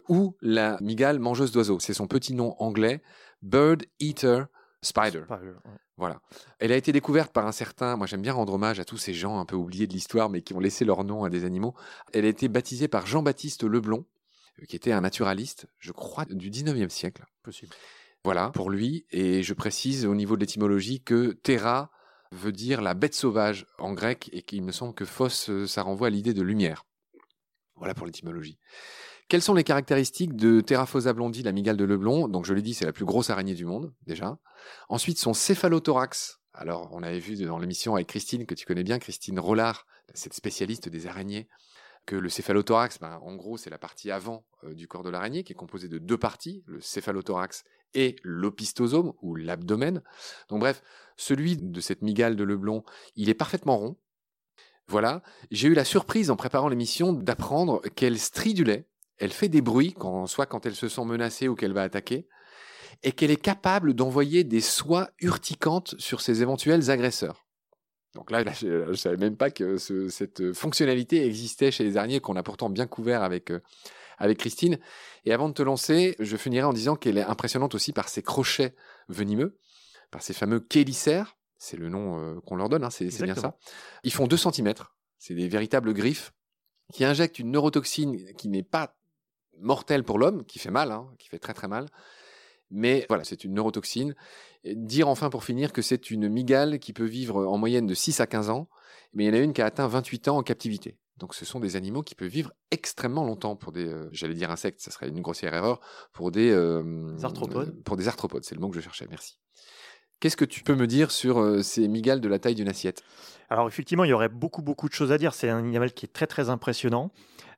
ou 0.10 0.36
la 0.42 0.80
migale 0.82 1.20
mangeuse 1.20 1.52
d'oiseaux. 1.52 1.80
C'est 1.80 1.94
son 1.94 2.08
petit 2.08 2.34
nom 2.34 2.56
anglais, 2.58 3.04
Bird 3.44 3.84
Eater 4.00 4.46
Spider. 4.82 5.26
Voilà. 5.96 6.22
Elle 6.58 6.72
a 6.72 6.76
été 6.76 6.92
découverte 6.92 7.32
par 7.32 7.46
un 7.46 7.52
certain, 7.52 7.98
moi 7.98 8.08
j'aime 8.08 8.24
bien 8.24 8.34
rendre 8.34 8.54
hommage 8.54 8.80
à 8.80 8.86
tous 8.86 8.98
ces 8.98 9.14
gens 9.14 9.40
un 9.40 9.46
peu 9.46 9.56
oubliés 9.56 9.86
de 9.86 9.94
l'histoire, 9.94 10.28
mais 10.28 10.42
qui 10.42 10.56
ont 10.56 10.60
laissé 10.60 10.86
leur 10.86 11.04
nom 11.04 11.24
à 11.24 11.30
des 11.30 11.46
animaux. 11.46 11.76
Elle 12.14 12.26
a 12.26 12.30
été 12.30 12.48
baptisée 12.48 12.88
par 12.88 13.06
Jean-Baptiste 13.06 13.64
Leblon, 13.64 14.06
qui 14.68 14.76
était 14.76 14.92
un 14.92 15.02
naturaliste, 15.02 15.68
je 15.80 15.92
crois, 15.92 16.26
du 16.26 16.50
19e 16.50 16.90
siècle. 16.90 17.26
Possible. 17.44 17.74
Voilà, 18.24 18.50
pour 18.50 18.70
lui. 18.70 19.06
Et 19.12 19.44
je 19.44 19.54
précise 19.54 20.06
au 20.06 20.16
niveau 20.16 20.36
de 20.36 20.42
l'étymologie 20.42 21.02
que 21.02 21.32
Terra 21.32 21.92
veut 22.32 22.52
dire 22.52 22.82
la 22.82 22.94
bête 22.94 23.16
sauvage 23.16 23.66
en 23.78 23.94
grec, 23.94 24.30
et 24.32 24.42
qu'il 24.42 24.64
me 24.64 24.72
semble 24.72 24.94
que 24.94 25.06
Phos, 25.06 25.50
euh, 25.50 25.68
ça 25.68 25.84
renvoie 25.84 26.08
à 26.08 26.10
l'idée 26.10 26.34
de 26.34 26.42
lumière. 26.42 26.86
Voilà 27.76 27.94
pour 27.94 28.06
l'étymologie. 28.06 28.58
Quelles 29.28 29.42
sont 29.42 29.54
les 29.54 29.64
caractéristiques 29.64 30.36
de 30.36 30.62
Terraphosa 30.62 31.14
blondi, 31.14 31.42
la 31.42 31.52
migale 31.52 31.78
de 31.78 31.86
Leblon? 31.86 32.28
Donc, 32.28 32.46
je 32.46 32.54
l'ai 32.54 32.62
dit, 32.62 32.74
c'est 32.74 32.86
la 32.86 32.94
plus 32.94 33.06
grosse 33.06 33.30
araignée 33.30 33.56
du 33.56 33.66
monde, 33.66 33.94
déjà. 34.06 34.38
Ensuite, 34.90 35.18
son 35.18 35.34
céphalothorax. 35.34 36.40
Alors, 36.54 36.90
on 36.92 37.02
avait 37.02 37.20
vu 37.20 37.36
dans 37.46 37.58
l'émission 37.58 37.96
avec 37.96 38.08
Christine, 38.08 38.46
que 38.46 38.56
tu 38.56 38.66
connais 38.66 38.84
bien, 38.84 39.00
Christine 39.00 39.40
Rollard, 39.40 39.86
cette 40.14 40.34
spécialiste 40.34 40.90
des 40.90 41.08
araignées, 41.08 41.48
que 42.06 42.16
le 42.16 42.30
céphalothorax, 42.30 43.00
ben, 43.00 43.20
en 43.22 43.36
gros, 43.36 43.58
c'est 43.58 43.70
la 43.70 43.78
partie 43.78 44.12
avant 44.12 44.46
euh, 44.64 44.74
du 44.74 44.88
corps 44.88 45.04
de 45.04 45.10
l'araignée, 45.10 45.44
qui 45.44 45.54
est 45.54 45.56
composée 45.56 45.88
de 45.88 45.98
deux 45.98 46.18
parties, 46.18 46.64
le 46.66 46.82
céphalothorax 46.82 47.64
et 47.94 48.16
l'opistosome, 48.24 49.14
ou 49.22 49.36
l'abdomen. 49.36 50.02
Donc, 50.50 50.60
bref, 50.60 50.82
celui 51.18 51.58
de 51.58 51.82
cette 51.82 52.02
migale 52.02 52.36
de 52.36 52.44
Leblon, 52.44 52.84
il 53.16 53.30
est 53.30 53.34
parfaitement 53.34 53.78
rond. 53.78 53.98
Voilà. 54.88 55.22
J'ai 55.52 55.68
eu 55.68 55.74
la 55.74 55.86
surprise, 55.86 56.32
en 56.32 56.36
préparant 56.36 56.70
l'émission, 56.70 57.14
d'apprendre 57.14 57.82
qu'elle 57.96 58.18
stridulait 58.20 58.88
elle 59.22 59.32
fait 59.32 59.50
des 59.50 59.62
bruits, 59.62 59.96
soit 60.26 60.48
quand 60.48 60.66
elle 60.66 60.76
se 60.76 60.90
sent 60.90 61.06
menacée 61.06 61.48
ou 61.48 61.56
qu'elle 61.56 61.74
va 61.74 61.84
attaquer, 61.84 62.28
et 63.04 63.12
qu'elle 63.12 63.30
est 63.30 63.42
capable 63.42 63.94
d'envoyer 63.94 64.44
des 64.44 64.62
soies 64.62 65.12
urticantes 65.20 65.94
sur 66.00 66.22
ses 66.22 66.42
éventuels 66.42 66.90
agresseurs. 66.90 67.41
Donc 68.16 68.30
là, 68.32 68.44
je 68.52 68.90
ne 68.90 68.94
savais 68.94 69.18
même 69.18 69.38
pas 69.38 69.52
que 69.52 69.78
cette 69.78 70.54
fonctionnalité 70.54 71.26
existait 71.26 71.72
chez 71.72 71.84
les 71.84 71.98
araignées, 71.98 72.20
qu'on 72.20 72.36
a 72.36 72.44
pourtant 72.44 72.70
bien 72.70 72.86
couvert 72.86 73.24
avec, 73.24 73.52
euh, 73.52 73.62
avec 74.18 74.38
Christine. 74.38 74.80
Et 75.26 75.34
avant 75.34 75.48
de 75.48 75.54
te 75.54 75.62
lancer, 75.62 76.16
je 76.20 76.38
finirai 76.38 76.64
en 76.64 76.74
disant 76.74 76.96
qu'elle 76.96 77.18
est 77.18 77.24
impressionnante 77.24 77.74
aussi 77.74 77.94
par 77.94 78.10
ses 78.10 78.22
crochets 78.22 78.76
venimeux, 79.08 79.58
par 80.12 80.22
ces 80.22 80.34
fameux 80.34 80.66
chélicères, 80.72 81.38
c'est 81.58 81.78
le 81.78 81.90
nom 81.90 82.20
euh, 82.20 82.40
qu'on 82.42 82.56
leur 82.56 82.70
donne, 82.70 82.84
hein, 82.84 82.90
c'est 82.90 83.06
bien 83.24 83.36
ça. 83.36 83.58
Ils 84.04 84.12
font 84.12 84.28
2 84.28 84.36
cm, 84.36 84.74
c'est 85.18 85.36
des 85.36 85.48
véritables 85.48 85.94
griffes 85.94 86.34
qui 86.92 87.06
injectent 87.06 87.40
une 87.40 87.52
neurotoxine 87.52 88.34
qui 88.34 88.50
n'est 88.50 88.64
pas 88.64 88.98
mortel 89.60 90.04
pour 90.04 90.20
l'homme, 90.20 90.44
qui 90.46 90.60
fait 90.60 90.72
mal, 90.72 90.92
hein, 90.92 91.08
qui 91.18 91.30
fait 91.30 91.40
très 91.40 91.54
très 91.54 91.68
mal. 91.68 91.86
Mais 92.72 93.06
voilà, 93.10 93.24
c'est 93.24 93.44
une 93.44 93.54
neurotoxine. 93.54 94.16
dire 94.66 95.08
enfin 95.08 95.30
pour 95.30 95.44
finir 95.44 95.74
que 95.74 95.82
c'est 95.82 96.12
une 96.12 96.30
migale 96.30 96.80
qui 96.80 96.94
peut 96.94 97.06
vivre 97.06 97.46
en 97.46 97.58
moyenne 97.58 97.86
de 97.86 97.94
6 97.94 98.20
à 98.22 98.28
15 98.28 98.50
ans, 98.50 98.68
mais 99.14 99.26
il 99.26 99.28
y 99.28 99.30
en 99.30 99.34
a 99.34 99.44
une 99.44 99.54
qui 99.54 99.62
a 99.62 99.66
atteint 99.66 99.88
28 99.88 100.30
ans 100.30 100.38
en 100.38 100.44
captivité. 100.44 100.98
Donc 101.18 101.36
ce 101.36 101.46
sont 101.46 101.60
des 101.60 101.76
animaux 101.76 102.02
qui 102.02 102.16
peuvent 102.16 102.30
vivre 102.30 102.52
extrêmement 102.72 103.24
longtemps 103.24 103.56
pour 103.56 103.72
des, 103.72 103.86
euh, 103.86 104.10
j'allais 104.12 104.34
dire 104.34 104.50
insectes, 104.50 104.82
ça 104.82 104.90
serait 104.90 105.10
une 105.10 105.22
grossière 105.22 105.54
erreur, 105.54 105.80
pour 106.14 106.32
des, 106.32 106.50
euh, 106.50 107.16
arthropodes. 107.22 107.84
pour 107.84 107.96
des 107.96 108.08
arthropodes, 108.08 108.44
c'est 108.44 108.56
le 108.56 108.62
mot 108.62 108.70
que 108.70 108.76
je 108.76 108.82
cherchais, 108.82 109.06
merci. 109.10 109.38
Qu'est-ce 110.22 110.38
que 110.38 110.46
tu 110.46 110.62
peux 110.62 110.76
me 110.76 110.86
dire 110.86 111.10
sur 111.10 111.40
euh, 111.40 111.64
ces 111.64 111.88
migales 111.88 112.22
de 112.22 112.30
la 112.30 112.38
taille 112.38 112.54
d'une 112.54 112.70
assiette? 112.70 113.04
Alors 113.50 113.68
effectivement, 113.68 114.04
il 114.04 114.12
y 114.12 114.14
aurait 114.14 114.30
beaucoup 114.30 114.62
beaucoup 114.62 114.88
de 114.88 114.94
choses 114.94 115.12
à 115.12 115.18
dire. 115.18 115.34
C'est 115.34 115.50
un 115.50 115.58
animal 115.58 115.94
qui 115.94 116.06
est 116.06 116.14
très 116.14 116.28
très 116.28 116.52
impressionnant. 116.52 117.10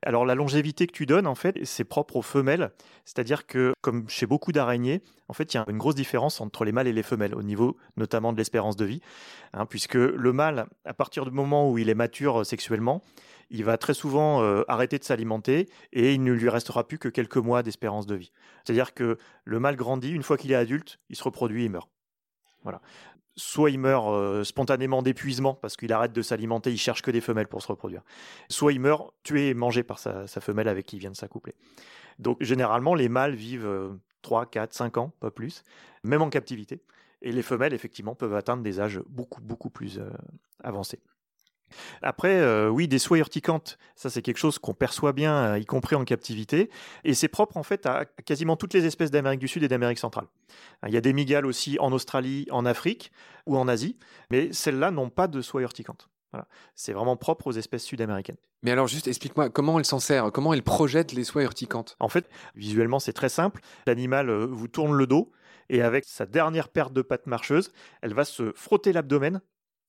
Alors 0.02 0.24
la 0.24 0.34
longévité 0.34 0.86
que 0.86 0.92
tu 0.92 1.04
donnes, 1.04 1.26
en 1.26 1.34
fait, 1.34 1.62
c'est 1.64 1.84
propre 1.84 2.16
aux 2.16 2.22
femelles. 2.22 2.70
C'est-à-dire 3.04 3.46
que, 3.46 3.74
comme 3.82 4.08
chez 4.08 4.24
beaucoup 4.24 4.50
d'araignées, 4.50 5.02
en 5.28 5.34
fait, 5.34 5.52
il 5.52 5.58
y 5.58 5.60
a 5.60 5.66
une 5.68 5.76
grosse 5.76 5.94
différence 5.94 6.40
entre 6.40 6.64
les 6.64 6.72
mâles 6.72 6.86
et 6.86 6.94
les 6.94 7.02
femelles, 7.02 7.34
au 7.34 7.42
niveau 7.42 7.76
notamment 7.98 8.32
de 8.32 8.38
l'espérance 8.38 8.76
de 8.76 8.86
vie. 8.86 9.02
Hein, 9.52 9.66
puisque 9.66 9.96
le 9.96 10.32
mâle, 10.32 10.64
à 10.86 10.94
partir 10.94 11.26
du 11.26 11.32
moment 11.32 11.70
où 11.70 11.76
il 11.76 11.90
est 11.90 11.94
mature 11.94 12.40
euh, 12.40 12.44
sexuellement, 12.44 13.02
il 13.50 13.62
va 13.62 13.76
très 13.76 13.92
souvent 13.92 14.42
euh, 14.42 14.62
arrêter 14.68 14.98
de 14.98 15.04
s'alimenter 15.04 15.68
et 15.92 16.14
il 16.14 16.24
ne 16.24 16.32
lui 16.32 16.48
restera 16.48 16.88
plus 16.88 16.98
que 16.98 17.08
quelques 17.10 17.36
mois 17.36 17.62
d'espérance 17.62 18.06
de 18.06 18.14
vie. 18.14 18.32
C'est-à-dire 18.64 18.94
que 18.94 19.18
le 19.44 19.60
mâle 19.60 19.76
grandit, 19.76 20.12
une 20.12 20.22
fois 20.22 20.38
qu'il 20.38 20.50
est 20.50 20.56
adulte, 20.56 20.98
il 21.10 21.16
se 21.16 21.24
reproduit, 21.24 21.66
il 21.66 21.70
meurt. 21.70 21.93
Voilà 22.64 22.80
soit 23.36 23.70
il 23.70 23.78
meurt 23.78 24.08
euh, 24.08 24.44
spontanément 24.44 25.02
d'épuisement 25.02 25.54
parce 25.54 25.76
qu'il 25.76 25.92
arrête 25.92 26.12
de 26.12 26.22
s'alimenter, 26.22 26.70
il 26.70 26.78
cherche 26.78 27.02
que 27.02 27.10
des 27.10 27.20
femelles 27.20 27.48
pour 27.48 27.62
se 27.62 27.68
reproduire. 27.68 28.02
Soit 28.48 28.72
il 28.72 28.80
meurt 28.80 29.12
tué 29.22 29.48
et 29.48 29.54
mangé 29.54 29.82
par 29.82 29.98
sa, 29.98 30.26
femelle 30.26 30.68
avec 30.68 30.86
qui 30.86 30.96
il 30.96 31.00
vient 31.00 31.10
de 31.10 31.16
s'accoupler. 31.16 31.54
Donc 32.18 32.42
généralement, 32.42 32.94
les 32.94 33.08
mâles 33.08 33.34
vivent 33.34 33.98
3, 34.22 34.46
4, 34.46 34.72
5 34.72 34.98
ans, 34.98 35.12
pas 35.20 35.30
plus, 35.30 35.62
même 36.02 36.22
en 36.22 36.30
captivité. 36.30 36.80
Et 37.22 37.32
les 37.32 37.42
femelles, 37.42 37.72
effectivement, 37.72 38.14
peuvent 38.14 38.34
atteindre 38.34 38.62
des 38.62 38.80
âges 38.80 39.00
beaucoup, 39.08 39.40
beaucoup 39.40 39.70
plus 39.70 39.98
euh, 39.98 40.10
avancés. 40.62 41.00
Après, 42.02 42.40
euh, 42.40 42.68
oui, 42.68 42.88
des 42.88 42.98
soies 42.98 43.18
urticantes, 43.18 43.78
ça 43.96 44.10
c'est 44.10 44.22
quelque 44.22 44.38
chose 44.38 44.58
qu'on 44.58 44.74
perçoit 44.74 45.12
bien, 45.12 45.34
euh, 45.34 45.58
y 45.58 45.64
compris 45.64 45.96
en 45.96 46.04
captivité, 46.04 46.70
et 47.04 47.14
c'est 47.14 47.28
propre 47.28 47.56
en 47.56 47.62
fait 47.62 47.86
à 47.86 48.04
quasiment 48.24 48.56
toutes 48.56 48.74
les 48.74 48.86
espèces 48.86 49.10
d'Amérique 49.10 49.40
du 49.40 49.48
Sud 49.48 49.62
et 49.62 49.68
d'Amérique 49.68 49.98
centrale. 49.98 50.26
Il 50.86 50.92
y 50.92 50.96
a 50.96 51.00
des 51.00 51.12
migales 51.12 51.46
aussi 51.46 51.78
en 51.80 51.92
Australie, 51.92 52.46
en 52.50 52.66
Afrique 52.66 53.12
ou 53.46 53.56
en 53.56 53.68
Asie, 53.68 53.96
mais 54.30 54.52
celles-là 54.52 54.90
n'ont 54.90 55.10
pas 55.10 55.28
de 55.28 55.40
soies 55.40 55.62
urticantes. 55.62 56.08
C'est 56.74 56.92
vraiment 56.92 57.16
propre 57.16 57.46
aux 57.48 57.52
espèces 57.52 57.84
sud-américaines. 57.84 58.36
Mais 58.62 58.70
alors 58.70 58.86
juste 58.86 59.06
explique-moi 59.08 59.50
comment 59.50 59.78
elle 59.78 59.84
s'en 59.84 60.00
sert, 60.00 60.32
comment 60.32 60.54
elle 60.54 60.62
projette 60.62 61.12
les 61.12 61.24
soies 61.24 61.42
urticantes 61.42 61.96
En 62.00 62.08
fait, 62.08 62.28
visuellement 62.54 62.98
c'est 62.98 63.12
très 63.12 63.28
simple. 63.28 63.60
L'animal 63.86 64.30
euh, 64.30 64.46
vous 64.46 64.68
tourne 64.68 64.94
le 64.96 65.06
dos 65.06 65.30
et 65.68 65.82
avec 65.82 66.04
sa 66.04 66.26
dernière 66.26 66.68
paire 66.68 66.90
de 66.90 67.02
pattes 67.02 67.26
marcheuses, 67.26 67.72
elle 68.02 68.14
va 68.14 68.24
se 68.24 68.52
frotter 68.54 68.92
l'abdomen 68.92 69.40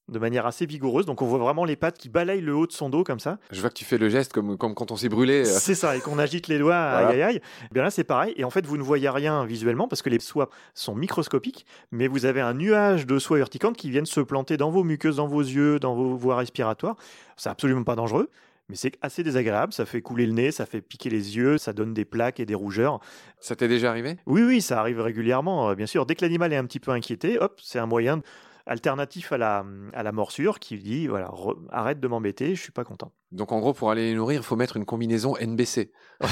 de 0.07 0.19
manière 0.19 0.45
assez 0.45 0.65
vigoureuse. 0.65 1.05
Donc 1.05 1.21
on 1.21 1.25
voit 1.25 1.39
vraiment 1.39 1.65
les 1.65 1.75
pattes 1.75 1.97
qui 1.97 2.09
balayent 2.09 2.41
le 2.41 2.55
haut 2.55 2.67
de 2.67 2.71
son 2.71 2.89
dos 2.89 3.03
comme 3.03 3.19
ça. 3.19 3.38
Je 3.51 3.59
vois 3.62 3.69
que 3.69 3.75
tu 3.75 3.85
fais 3.85 3.97
le 3.97 4.09
geste 4.09 4.33
comme, 4.33 4.57
comme 4.57 4.75
quand 4.75 4.91
on 4.91 4.95
s'est 4.95 5.09
brûlé. 5.09 5.41
Euh. 5.41 5.45
C'est 5.45 5.75
ça, 5.75 5.95
et 5.95 6.00
qu'on 6.00 6.19
agite 6.19 6.47
les 6.47 6.59
doigts, 6.59 6.75
aïe 6.75 7.15
aïe 7.15 7.21
aïe. 7.21 7.41
Eh 7.63 7.74
bien 7.74 7.83
là 7.83 7.91
c'est 7.91 8.03
pareil, 8.03 8.33
et 8.38 8.43
en 8.43 8.50
fait 8.50 8.65
vous 8.65 8.77
ne 8.77 8.83
voyez 8.83 9.09
rien 9.09 9.45
visuellement 9.45 9.88
parce 9.88 10.01
que 10.01 10.09
les 10.09 10.19
soies 10.19 10.50
sont 10.74 10.95
microscopiques, 10.95 11.65
mais 11.91 12.07
vous 12.07 12.25
avez 12.25 12.41
un 12.41 12.53
nuage 12.53 13.05
de 13.05 13.19
soies 13.19 13.39
urticantes 13.39 13.77
qui 13.77 13.89
viennent 13.89 14.05
se 14.05 14.21
planter 14.21 14.57
dans 14.57 14.69
vos 14.69 14.83
muqueuses, 14.83 15.17
dans 15.17 15.27
vos 15.27 15.41
yeux, 15.41 15.79
dans 15.79 15.95
vos 15.95 16.15
voies 16.15 16.38
respiratoires. 16.38 16.95
C'est 17.38 17.50
absolument 17.50 17.83
pas 17.83 17.95
dangereux. 17.95 18.29
Mais 18.67 18.75
c'est 18.75 18.93
assez 19.03 19.21
désagréable, 19.21 19.74
ça 19.74 19.85
fait 19.85 20.01
couler 20.01 20.25
le 20.25 20.31
nez, 20.33 20.51
ça 20.51 20.65
fait 20.65 20.81
piquer 20.81 21.12
les 21.12 21.38
yeux, 21.38 21.59
ça 21.59 21.71
donne 21.71 21.93
des 21.93 22.03
plaques 22.03 22.39
et 22.39 22.47
des 22.47 22.55
rougeurs. 22.55 23.00
Ça 23.39 23.55
t'est 23.55 23.67
déjà 23.67 23.91
arrivé? 23.91 24.17
Oui, 24.25 24.41
oui, 24.41 24.59
ça 24.59 24.79
arrive 24.79 25.01
régulièrement, 25.01 25.69
euh, 25.69 25.75
bien 25.75 25.85
sûr. 25.85 26.07
Dès 26.07 26.15
que 26.15 26.25
l'animal 26.25 26.51
est 26.51 26.57
un 26.57 26.65
petit 26.65 26.79
peu 26.79 26.89
inquiété, 26.89 27.38
hop, 27.38 27.59
c'est 27.62 27.77
un 27.77 27.85
moyen 27.85 28.24
alternatif 28.65 29.31
à 29.31 29.38
la, 29.38 30.12
morsure 30.12 30.60
qui 30.60 30.77
dit 30.77 31.07
voilà, 31.07 31.31
arrête 31.69 32.00
de 32.00 32.07
m'embêter, 32.07 32.55
je 32.55 32.62
suis 32.62 32.72
pas 32.72 32.84
content. 32.84 33.12
Donc 33.36 33.51
en 33.51 33.60
gros, 33.60 33.74
pour 33.74 33.92
aller 33.92 34.10
les 34.10 34.15
nourrir, 34.15 34.42
il 34.42 34.44
faut 34.44 34.56
mettre 34.56 34.77
une 34.77 34.86
combinaison 34.86 35.36
NBC. 35.39 35.92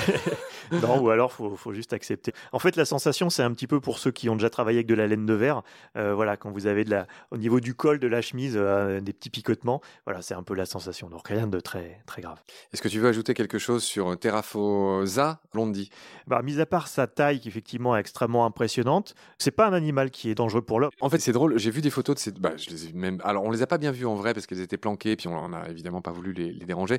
non, 0.71 1.01
ou 1.01 1.09
alors 1.09 1.31
faut, 1.31 1.55
faut 1.55 1.73
juste 1.73 1.93
accepter. 1.93 2.33
En 2.51 2.59
fait, 2.59 2.75
la 2.75 2.85
sensation, 2.85 3.29
c'est 3.29 3.43
un 3.43 3.51
petit 3.51 3.67
peu 3.67 3.79
pour 3.79 3.99
ceux 3.99 4.11
qui 4.11 4.29
ont 4.29 4.35
déjà 4.35 4.49
travaillé 4.49 4.79
avec 4.79 4.87
de 4.87 4.93
la 4.95 5.07
laine 5.07 5.25
de 5.25 5.33
verre. 5.33 5.61
Euh, 5.97 6.13
voilà, 6.15 6.37
quand 6.37 6.51
vous 6.51 6.67
avez 6.67 6.83
de 6.83 6.91
la, 6.91 7.07
au 7.31 7.37
niveau 7.37 7.59
du 7.59 7.75
col 7.75 7.99
de 7.99 8.07
la 8.07 8.21
chemise 8.21 8.53
euh, 8.55 9.01
des 9.01 9.13
petits 9.13 9.29
picotements, 9.29 9.81
voilà, 10.05 10.21
c'est 10.21 10.33
un 10.33 10.43
peu 10.43 10.55
la 10.55 10.65
sensation. 10.65 11.09
Donc 11.09 11.27
rien 11.27 11.47
de 11.47 11.59
très 11.59 12.01
très 12.05 12.21
grave. 12.21 12.41
Est-ce 12.71 12.81
que 12.81 12.87
tu 12.87 12.99
veux 12.99 13.09
ajouter 13.09 13.33
quelque 13.33 13.57
chose 13.57 13.83
sur 13.83 14.17
Terraphosa 14.17 15.41
londi? 15.53 15.89
Bah, 16.27 16.41
mis 16.41 16.59
à 16.59 16.65
part 16.65 16.87
sa 16.87 17.07
taille 17.07 17.39
qui 17.39 17.49
effectivement 17.49 17.95
est 17.95 17.99
extrêmement 17.99 18.45
impressionnante, 18.45 19.15
c'est 19.37 19.51
pas 19.51 19.67
un 19.67 19.73
animal 19.73 20.11
qui 20.11 20.29
est 20.29 20.35
dangereux 20.35 20.61
pour 20.61 20.79
l'homme. 20.79 20.91
En 21.01 21.09
fait, 21.09 21.19
c'est 21.19 21.33
drôle. 21.33 21.57
J'ai 21.59 21.71
vu 21.71 21.81
des 21.81 21.89
photos 21.89 22.15
de 22.15 22.19
ces. 22.19 22.31
Bah, 22.31 22.53
je 22.55 22.69
les 22.69 22.87
ai 22.87 22.93
même. 22.93 23.19
Alors, 23.23 23.43
on 23.43 23.51
les 23.51 23.61
a 23.61 23.67
pas 23.67 23.77
bien 23.77 23.91
vues 23.91 24.05
en 24.05 24.15
vrai 24.15 24.33
parce 24.33 24.47
qu'elles 24.47 24.61
étaient 24.61 24.77
planquées, 24.77 25.15
puis 25.15 25.27
on 25.27 25.49
n'a 25.49 25.69
évidemment 25.69 26.01
pas 26.01 26.11
voulu 26.11 26.33
les, 26.33 26.51
les 26.51 26.65
déranger. 26.65 26.92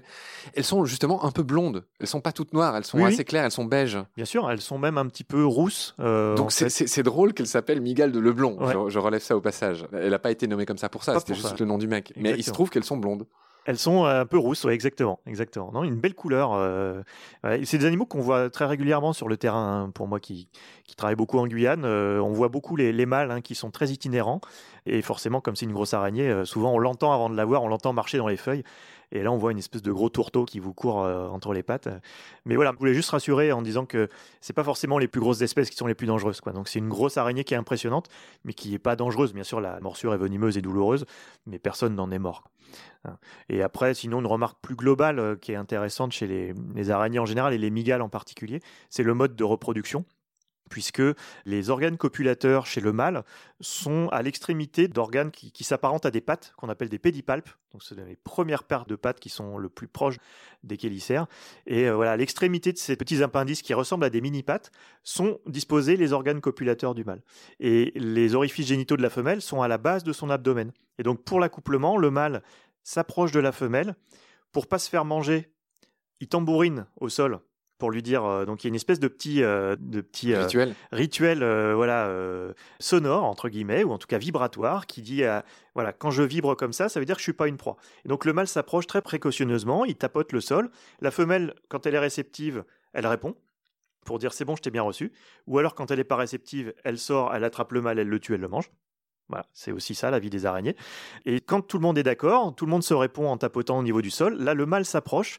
Elles 0.55 0.65
sont 0.65 0.85
justement 0.85 1.25
un 1.25 1.31
peu 1.31 1.43
blondes. 1.43 1.85
Elles 2.01 2.07
sont 2.07 2.21
pas 2.21 2.33
toutes 2.33 2.53
noires. 2.53 2.77
Elles 2.77 2.85
sont 2.85 3.05
assez 3.05 3.25
claires. 3.25 3.45
Elles 3.45 3.51
sont 3.51 3.65
beiges. 3.65 3.99
Bien 4.17 4.25
sûr, 4.25 4.51
elles 4.51 4.61
sont 4.61 4.79
même 4.79 4.99
un 4.99 5.07
petit 5.07 5.25
peu 5.25 5.45
rousses. 5.45 5.95
Euh, 6.01 6.35
Donc 6.35 6.53
c'est 6.53 7.03
drôle 7.03 7.35
qu'elle 7.35 7.47
s'appelle 7.47 7.81
Migale 7.81 8.13
de 8.13 8.21
Leblon. 8.21 8.59
Je, 8.89 8.99
relève 8.99 9.23
ça 9.23 9.37
au 9.37 9.41
passage. 9.41 9.87
Elle 9.93 10.11
n'a 10.11 10.19
pas 10.19 10.31
été 10.31 10.47
nommée 10.47 10.67
comme 10.67 10.79
ça 10.79 10.89
pour 10.89 11.05
ça. 11.05 11.19
C'était 11.19 11.35
juste 11.35 11.59
le 11.61 11.67
nom 11.67 11.79
du 11.79 11.89
mec. 11.89 12.13
Mais 12.17 12.35
il 12.37 12.45
se 12.45 12.51
trouve 12.51 12.71
qu'elles 12.71 12.85
sont 12.85 12.97
blondes. 12.97 13.27
Elles 13.67 13.79
sont 13.79 14.05
un 14.05 14.27
peu 14.27 14.37
rousses, 14.37 14.65
ouais, 14.65 14.75
exactement, 14.75 15.21
exactement. 15.27 15.73
Non, 15.73 15.85
une 15.85 15.97
belle 15.97 16.15
couleur. 16.15 16.53
Euh, 16.53 17.03
c'est 17.65 17.79
des 17.79 17.87
animaux 17.87 18.05
qu'on 18.05 18.21
voit 18.21 18.51
très 18.51 18.67
régulièrement 18.67 19.15
sur 19.15 19.27
le 19.27 19.39
terrain. 19.39 19.85
Hein, 19.85 19.91
pour 19.91 20.07
moi, 20.07 20.21
qui, 20.21 20.49
qui 20.85 20.95
travaille 20.95 21.17
beaucoup 21.17 21.39
en 21.39 21.47
Guyane, 21.47 21.85
euh, 21.87 22.21
on 22.21 22.33
voit 22.33 22.49
beaucoup 22.49 22.77
les, 22.77 22.93
les 22.93 23.07
mâles 23.07 23.31
hein, 23.31 23.41
qui 23.41 23.55
sont 23.55 23.71
très 23.71 23.89
itinérants. 23.89 24.43
Et 24.85 25.01
forcément, 25.01 25.41
comme 25.41 25.57
c'est 25.57 25.65
une 25.65 25.73
grosse 25.73 25.95
araignée, 25.95 26.45
souvent 26.45 26.73
on 26.73 26.79
l'entend 26.79 27.13
avant 27.15 27.31
de 27.31 27.37
la 27.37 27.47
voir, 27.47 27.63
on 27.63 27.69
l'entend 27.69 27.95
marcher 27.95 28.19
dans 28.19 28.29
les 28.29 28.37
feuilles. 28.37 28.65
Et 29.15 29.23
là, 29.23 29.31
on 29.31 29.39
voit 29.39 29.53
une 29.53 29.59
espèce 29.59 29.81
de 29.81 29.93
gros 29.93 30.09
tourteau 30.09 30.45
qui 30.45 30.59
vous 30.59 30.75
court 30.75 31.05
euh, 31.05 31.29
entre 31.29 31.55
les 31.55 31.63
pattes. 31.63 31.89
Mais 32.45 32.57
voilà, 32.57 32.73
je 32.73 32.79
voulais 32.79 32.95
juste 32.95 33.11
rassurer 33.11 33.53
en 33.53 33.63
disant 33.63 33.87
que 33.87 34.09
c'est 34.41 34.53
pas 34.53 34.65
forcément 34.65 34.99
les 34.99 35.09
plus 35.09 35.21
grosses 35.21 35.41
espèces 35.41 35.71
qui 35.71 35.77
sont 35.77 35.87
les 35.87 35.95
plus 35.95 36.09
dangereuses. 36.09 36.41
Donc 36.53 36.69
c'est 36.69 36.81
une 36.81 36.89
grosse 36.89 37.17
araignée 37.17 37.45
qui 37.45 37.55
est 37.55 37.57
impressionnante, 37.57 38.09
mais 38.45 38.53
qui 38.53 38.73
n'est 38.73 38.79
pas 38.79 38.97
dangereuse. 38.97 39.33
Bien 39.33 39.45
sûr, 39.45 39.61
la 39.61 39.79
morsure 39.81 40.13
est 40.15 40.19
venimeuse 40.19 40.59
et 40.59 40.63
douloureuse, 40.63 41.07
mais 41.47 41.61
personne 41.61 41.95
n'en 41.95 42.11
est 42.11 42.19
mort. 42.19 42.43
Hein. 43.05 43.17
Et 43.49 43.63
après, 43.63 43.95
sinon, 43.95 44.19
une 44.19 44.27
remarque 44.27 44.59
plus 44.61 44.75
globale 44.75 45.21
euh, 45.21 45.37
qui 45.37 45.53
est 45.53 45.57
intéressante 45.57 46.11
chez 46.13 46.27
les, 46.27 46.53
les 46.75 46.91
araignées 46.91 47.21
en 47.21 47.27
général 47.27 47.55
et 47.55 47.59
les 47.59 47.71
migales 47.71 48.03
en 48.03 48.09
particulier, 48.09 48.61
c'est 48.91 49.05
le 49.05 49.15
mode 49.15 49.37
de 49.37 49.45
reproduction. 49.45 50.05
Puisque 50.71 51.03
les 51.45 51.71
organes 51.71 51.97
copulateurs 51.97 52.67
chez 52.67 52.81
le 52.81 52.93
mâle 52.93 53.25
sont 53.61 54.09
à 54.09 54.23
l'extrémité 54.23 54.89
d'organes 54.89 55.31
qui, 55.31 55.65
s'apparentent 55.65 56.07
à 56.07 56.11
des 56.11 56.21
pattes, 56.21 56.53
qu'on 56.57 56.69
appelle 56.69 56.89
des 56.89 56.99
pédipalpes. 56.99 57.49
Donc, 57.73 57.83
c'est 57.83 57.97
les 57.97 58.17
premières 58.17 58.65
paires 58.65 58.87
de 58.87 58.97
pattes 58.97 59.21
qui 59.21 59.29
sont 59.29 59.59
le 59.59 59.69
plus 59.69 59.89
proches 59.89 60.17
des 60.63 60.79
chélicères. 60.79 61.27
Et 61.67 61.89
euh, 61.89 61.95
voilà, 61.95 62.13
à 62.13 62.17
l'extrémité 62.17 62.73
de 62.73 62.79
ces 62.79 62.97
petits 62.97 63.23
appendices 63.23 63.63
qui 63.63 63.75
ressemblent 63.75 64.05
à 64.05 64.11
des 64.11 64.21
mini-pattes 64.21 64.71
sont 65.03 65.41
disposés 65.47 65.97
les 65.97 66.13
organes 66.13 66.41
copulateurs 66.41 66.95
du 66.95 67.05
mâle. 67.05 67.23
Et 67.61 67.93
les 67.97 68.35
orifices 68.35 68.67
génitaux 68.67 68.97
de 68.97 69.03
la 69.03 69.11
femelle 69.11 69.43
sont 69.43 69.63
à 69.63 69.69
la 69.69 69.79
base 69.79 70.05
de 70.05 70.13
son 70.13 70.31
abdomen. 70.31 70.73
Et 70.99 71.03
donc, 71.03 71.25
pour 71.25 71.41
l'accouplement, 71.41 71.97
le 71.97 72.11
mâle 72.11 72.43
s'approche 72.83 73.33
de 73.33 73.41
la 73.41 73.53
femelle. 73.53 73.97
Pour 74.53 74.69
pas 74.69 74.79
se 74.79 74.89
faire 74.89 75.05
manger, 75.05 75.51
il 76.21 76.29
tambourine 76.29 76.87
au 76.97 77.09
sol 77.09 77.41
pour 77.79 77.91
lui 77.91 78.03
dire 78.03 78.25
euh, 78.25 78.45
donc 78.45 78.63
il 78.63 78.67
y 78.67 78.69
a 78.69 78.71
une 78.71 78.75
espèce 78.75 79.01
de 79.01 79.09
petit 79.09 79.43
euh, 79.43 79.77
de 79.79 80.01
petit 80.01 80.33
euh, 80.33 80.43
rituel. 80.43 80.75
rituel 80.93 81.39
voilà 81.75 82.11
sonore 82.79 83.25
entre 83.25 83.49
guillemets 83.49 83.85
ou 83.85 83.93
en 83.93 83.99
tout 83.99 84.07
cas 84.07 84.19
vibratoire 84.19 84.87
qui 84.87 85.03
dit 85.03 85.23
voilà 85.75 85.93
quand 85.93 86.11
je 86.11 86.23
vibre 86.23 86.57
comme 86.57 86.73
ça 86.73 86.89
ça 86.89 87.01
veut 87.01 87.07
dire 87.07 87.17
que 87.17 87.21
je 87.21 87.25
suis 87.25 87.33
pas 87.33 87.49
une 87.49 87.57
proie 87.57 87.77
et 88.05 88.09
donc 88.09 88.25
le 88.25 88.33
mâle 88.33 88.49
s'approche 88.49 88.87
très 88.87 89.03
précautionneusement 89.03 89.85
il 89.85 89.97
tapote 89.97 90.33
le 90.33 90.41
sol. 90.41 90.71
La 91.01 91.11
femelle 91.11 91.55
quand 91.69 91.87
elle 91.87 91.95
est 91.95 92.01
réceptive 92.01 92.65
elle 92.93 93.07
répond 93.07 93.35
pour 94.05 94.19
dire 94.19 94.33
c'est 94.33 94.45
bon 94.45 94.57
je 94.57 94.63
t'ai 94.63 94.71
bien 94.71 94.83
reçu 94.83 95.13
ou 95.47 95.59
alors 95.59 95.75
quand 95.75 95.91
elle 95.91 96.01
est 96.01 96.05
pas 96.05 96.17
réceptive 96.17 96.75
elle 96.85 96.99
sort 96.99 97.35
elle 97.35 97.45
attrape 97.45 97.73
le 97.73 97.81
mâle 97.81 97.99
elle 97.99 98.09
le 98.09 98.21
tue 98.21 98.35
elle 98.35 98.41
le 98.41 98.49
mange. 98.49 98.71
Voilà, 99.31 99.47
c'est 99.55 99.73
aussi 99.73 99.95
ça 99.95 100.11
la 100.11 100.19
vie 100.19 100.29
des 100.29 100.45
araignées. 100.45 100.77
Et 101.25 101.41
quand 101.41 101.63
tout 101.63 101.79
le 101.79 101.83
monde 101.83 101.97
est 101.97 102.03
d'accord, 102.03 102.55
tout 102.55 102.67
le 102.67 102.71
monde 102.71 102.83
se 102.83 102.93
répond 102.93 103.27
en 103.29 103.39
tapotant 103.39 103.79
au 103.79 103.83
niveau 103.83 104.03
du 104.03 104.11
sol. 104.11 104.37
Là, 104.39 104.53
le 104.53 104.67
mâle 104.67 104.85
s'approche, 104.85 105.39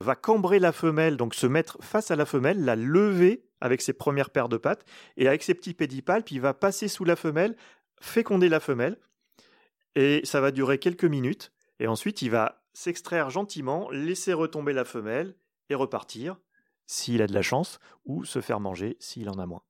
va 0.00 0.14
cambrer 0.14 0.58
la 0.58 0.72
femelle, 0.72 1.16
donc 1.16 1.34
se 1.34 1.46
mettre 1.46 1.78
face 1.82 2.10
à 2.10 2.16
la 2.16 2.26
femelle, 2.26 2.64
la 2.64 2.76
lever 2.76 3.44
avec 3.60 3.82
ses 3.82 3.92
premières 3.92 4.30
paires 4.30 4.48
de 4.48 4.56
pattes, 4.56 4.84
et 5.16 5.28
avec 5.28 5.42
ses 5.42 5.54
petits 5.54 5.74
pédipalpes, 5.74 6.30
il 6.30 6.40
va 6.40 6.54
passer 6.54 6.88
sous 6.88 7.04
la 7.04 7.16
femelle, 7.16 7.56
féconder 8.00 8.48
la 8.48 8.60
femelle, 8.60 8.98
et 9.94 10.20
ça 10.24 10.40
va 10.40 10.50
durer 10.50 10.78
quelques 10.78 11.04
minutes, 11.04 11.52
et 11.80 11.86
ensuite 11.86 12.22
il 12.22 12.30
va 12.30 12.62
s'extraire 12.74 13.30
gentiment, 13.30 13.90
laisser 13.90 14.32
retomber 14.32 14.72
la 14.72 14.84
femelle, 14.84 15.36
et 15.68 15.74
repartir, 15.74 16.38
s'il 16.86 17.22
a 17.22 17.26
de 17.26 17.34
la 17.34 17.42
chance, 17.42 17.80
ou 18.04 18.24
se 18.24 18.40
faire 18.40 18.60
manger 18.60 18.96
s'il 19.00 19.28
en 19.28 19.38
a 19.38 19.46
moins. 19.46 19.62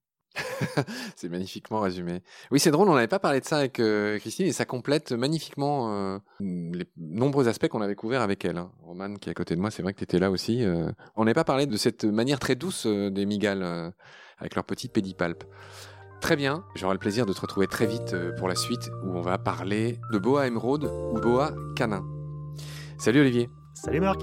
c'est 1.16 1.28
magnifiquement 1.28 1.80
résumé. 1.80 2.22
Oui, 2.50 2.60
c'est 2.60 2.70
drôle, 2.70 2.88
on 2.88 2.94
n'avait 2.94 3.06
pas 3.08 3.18
parlé 3.18 3.40
de 3.40 3.44
ça 3.44 3.58
avec 3.58 3.80
euh, 3.80 4.18
Christine 4.18 4.46
et 4.46 4.52
ça 4.52 4.64
complète 4.64 5.12
magnifiquement 5.12 5.92
euh, 5.92 6.18
les 6.40 6.86
nombreux 6.96 7.48
aspects 7.48 7.68
qu'on 7.68 7.82
avait 7.82 7.94
couverts 7.94 8.22
avec 8.22 8.44
elle. 8.44 8.58
Hein. 8.58 8.70
Roman, 8.82 9.14
qui 9.14 9.28
est 9.28 9.32
à 9.32 9.34
côté 9.34 9.54
de 9.56 9.60
moi, 9.60 9.70
c'est 9.70 9.82
vrai 9.82 9.92
que 9.92 9.98
tu 9.98 10.04
étais 10.04 10.18
là 10.18 10.30
aussi. 10.30 10.64
Euh. 10.64 10.90
on 11.16 11.24
n'avait 11.24 11.34
pas 11.34 11.44
parlé 11.44 11.66
de 11.66 11.76
cette 11.76 12.04
manière 12.04 12.38
très 12.38 12.54
douce 12.54 12.86
des 12.86 13.26
migales 13.26 13.92
avec 14.38 14.54
leurs 14.54 14.64
petits 14.64 14.88
pédipalpes. 14.88 15.44
Très 16.20 16.36
bien, 16.36 16.64
j'aurai 16.74 16.94
le 16.94 16.98
plaisir 16.98 17.26
de 17.26 17.32
te 17.32 17.40
retrouver 17.40 17.66
très 17.66 17.86
vite 17.86 18.16
pour 18.38 18.48
la 18.48 18.54
suite 18.54 18.90
où 19.04 19.16
on 19.16 19.20
va 19.20 19.38
parler 19.38 19.98
de 20.12 20.18
boa 20.18 20.46
émeraude 20.46 20.90
ou 21.12 21.20
boa 21.20 21.52
canin. 21.76 22.04
Salut 22.98 23.20
Olivier. 23.20 23.50
Salut 23.74 24.00
Marc. 24.00 24.22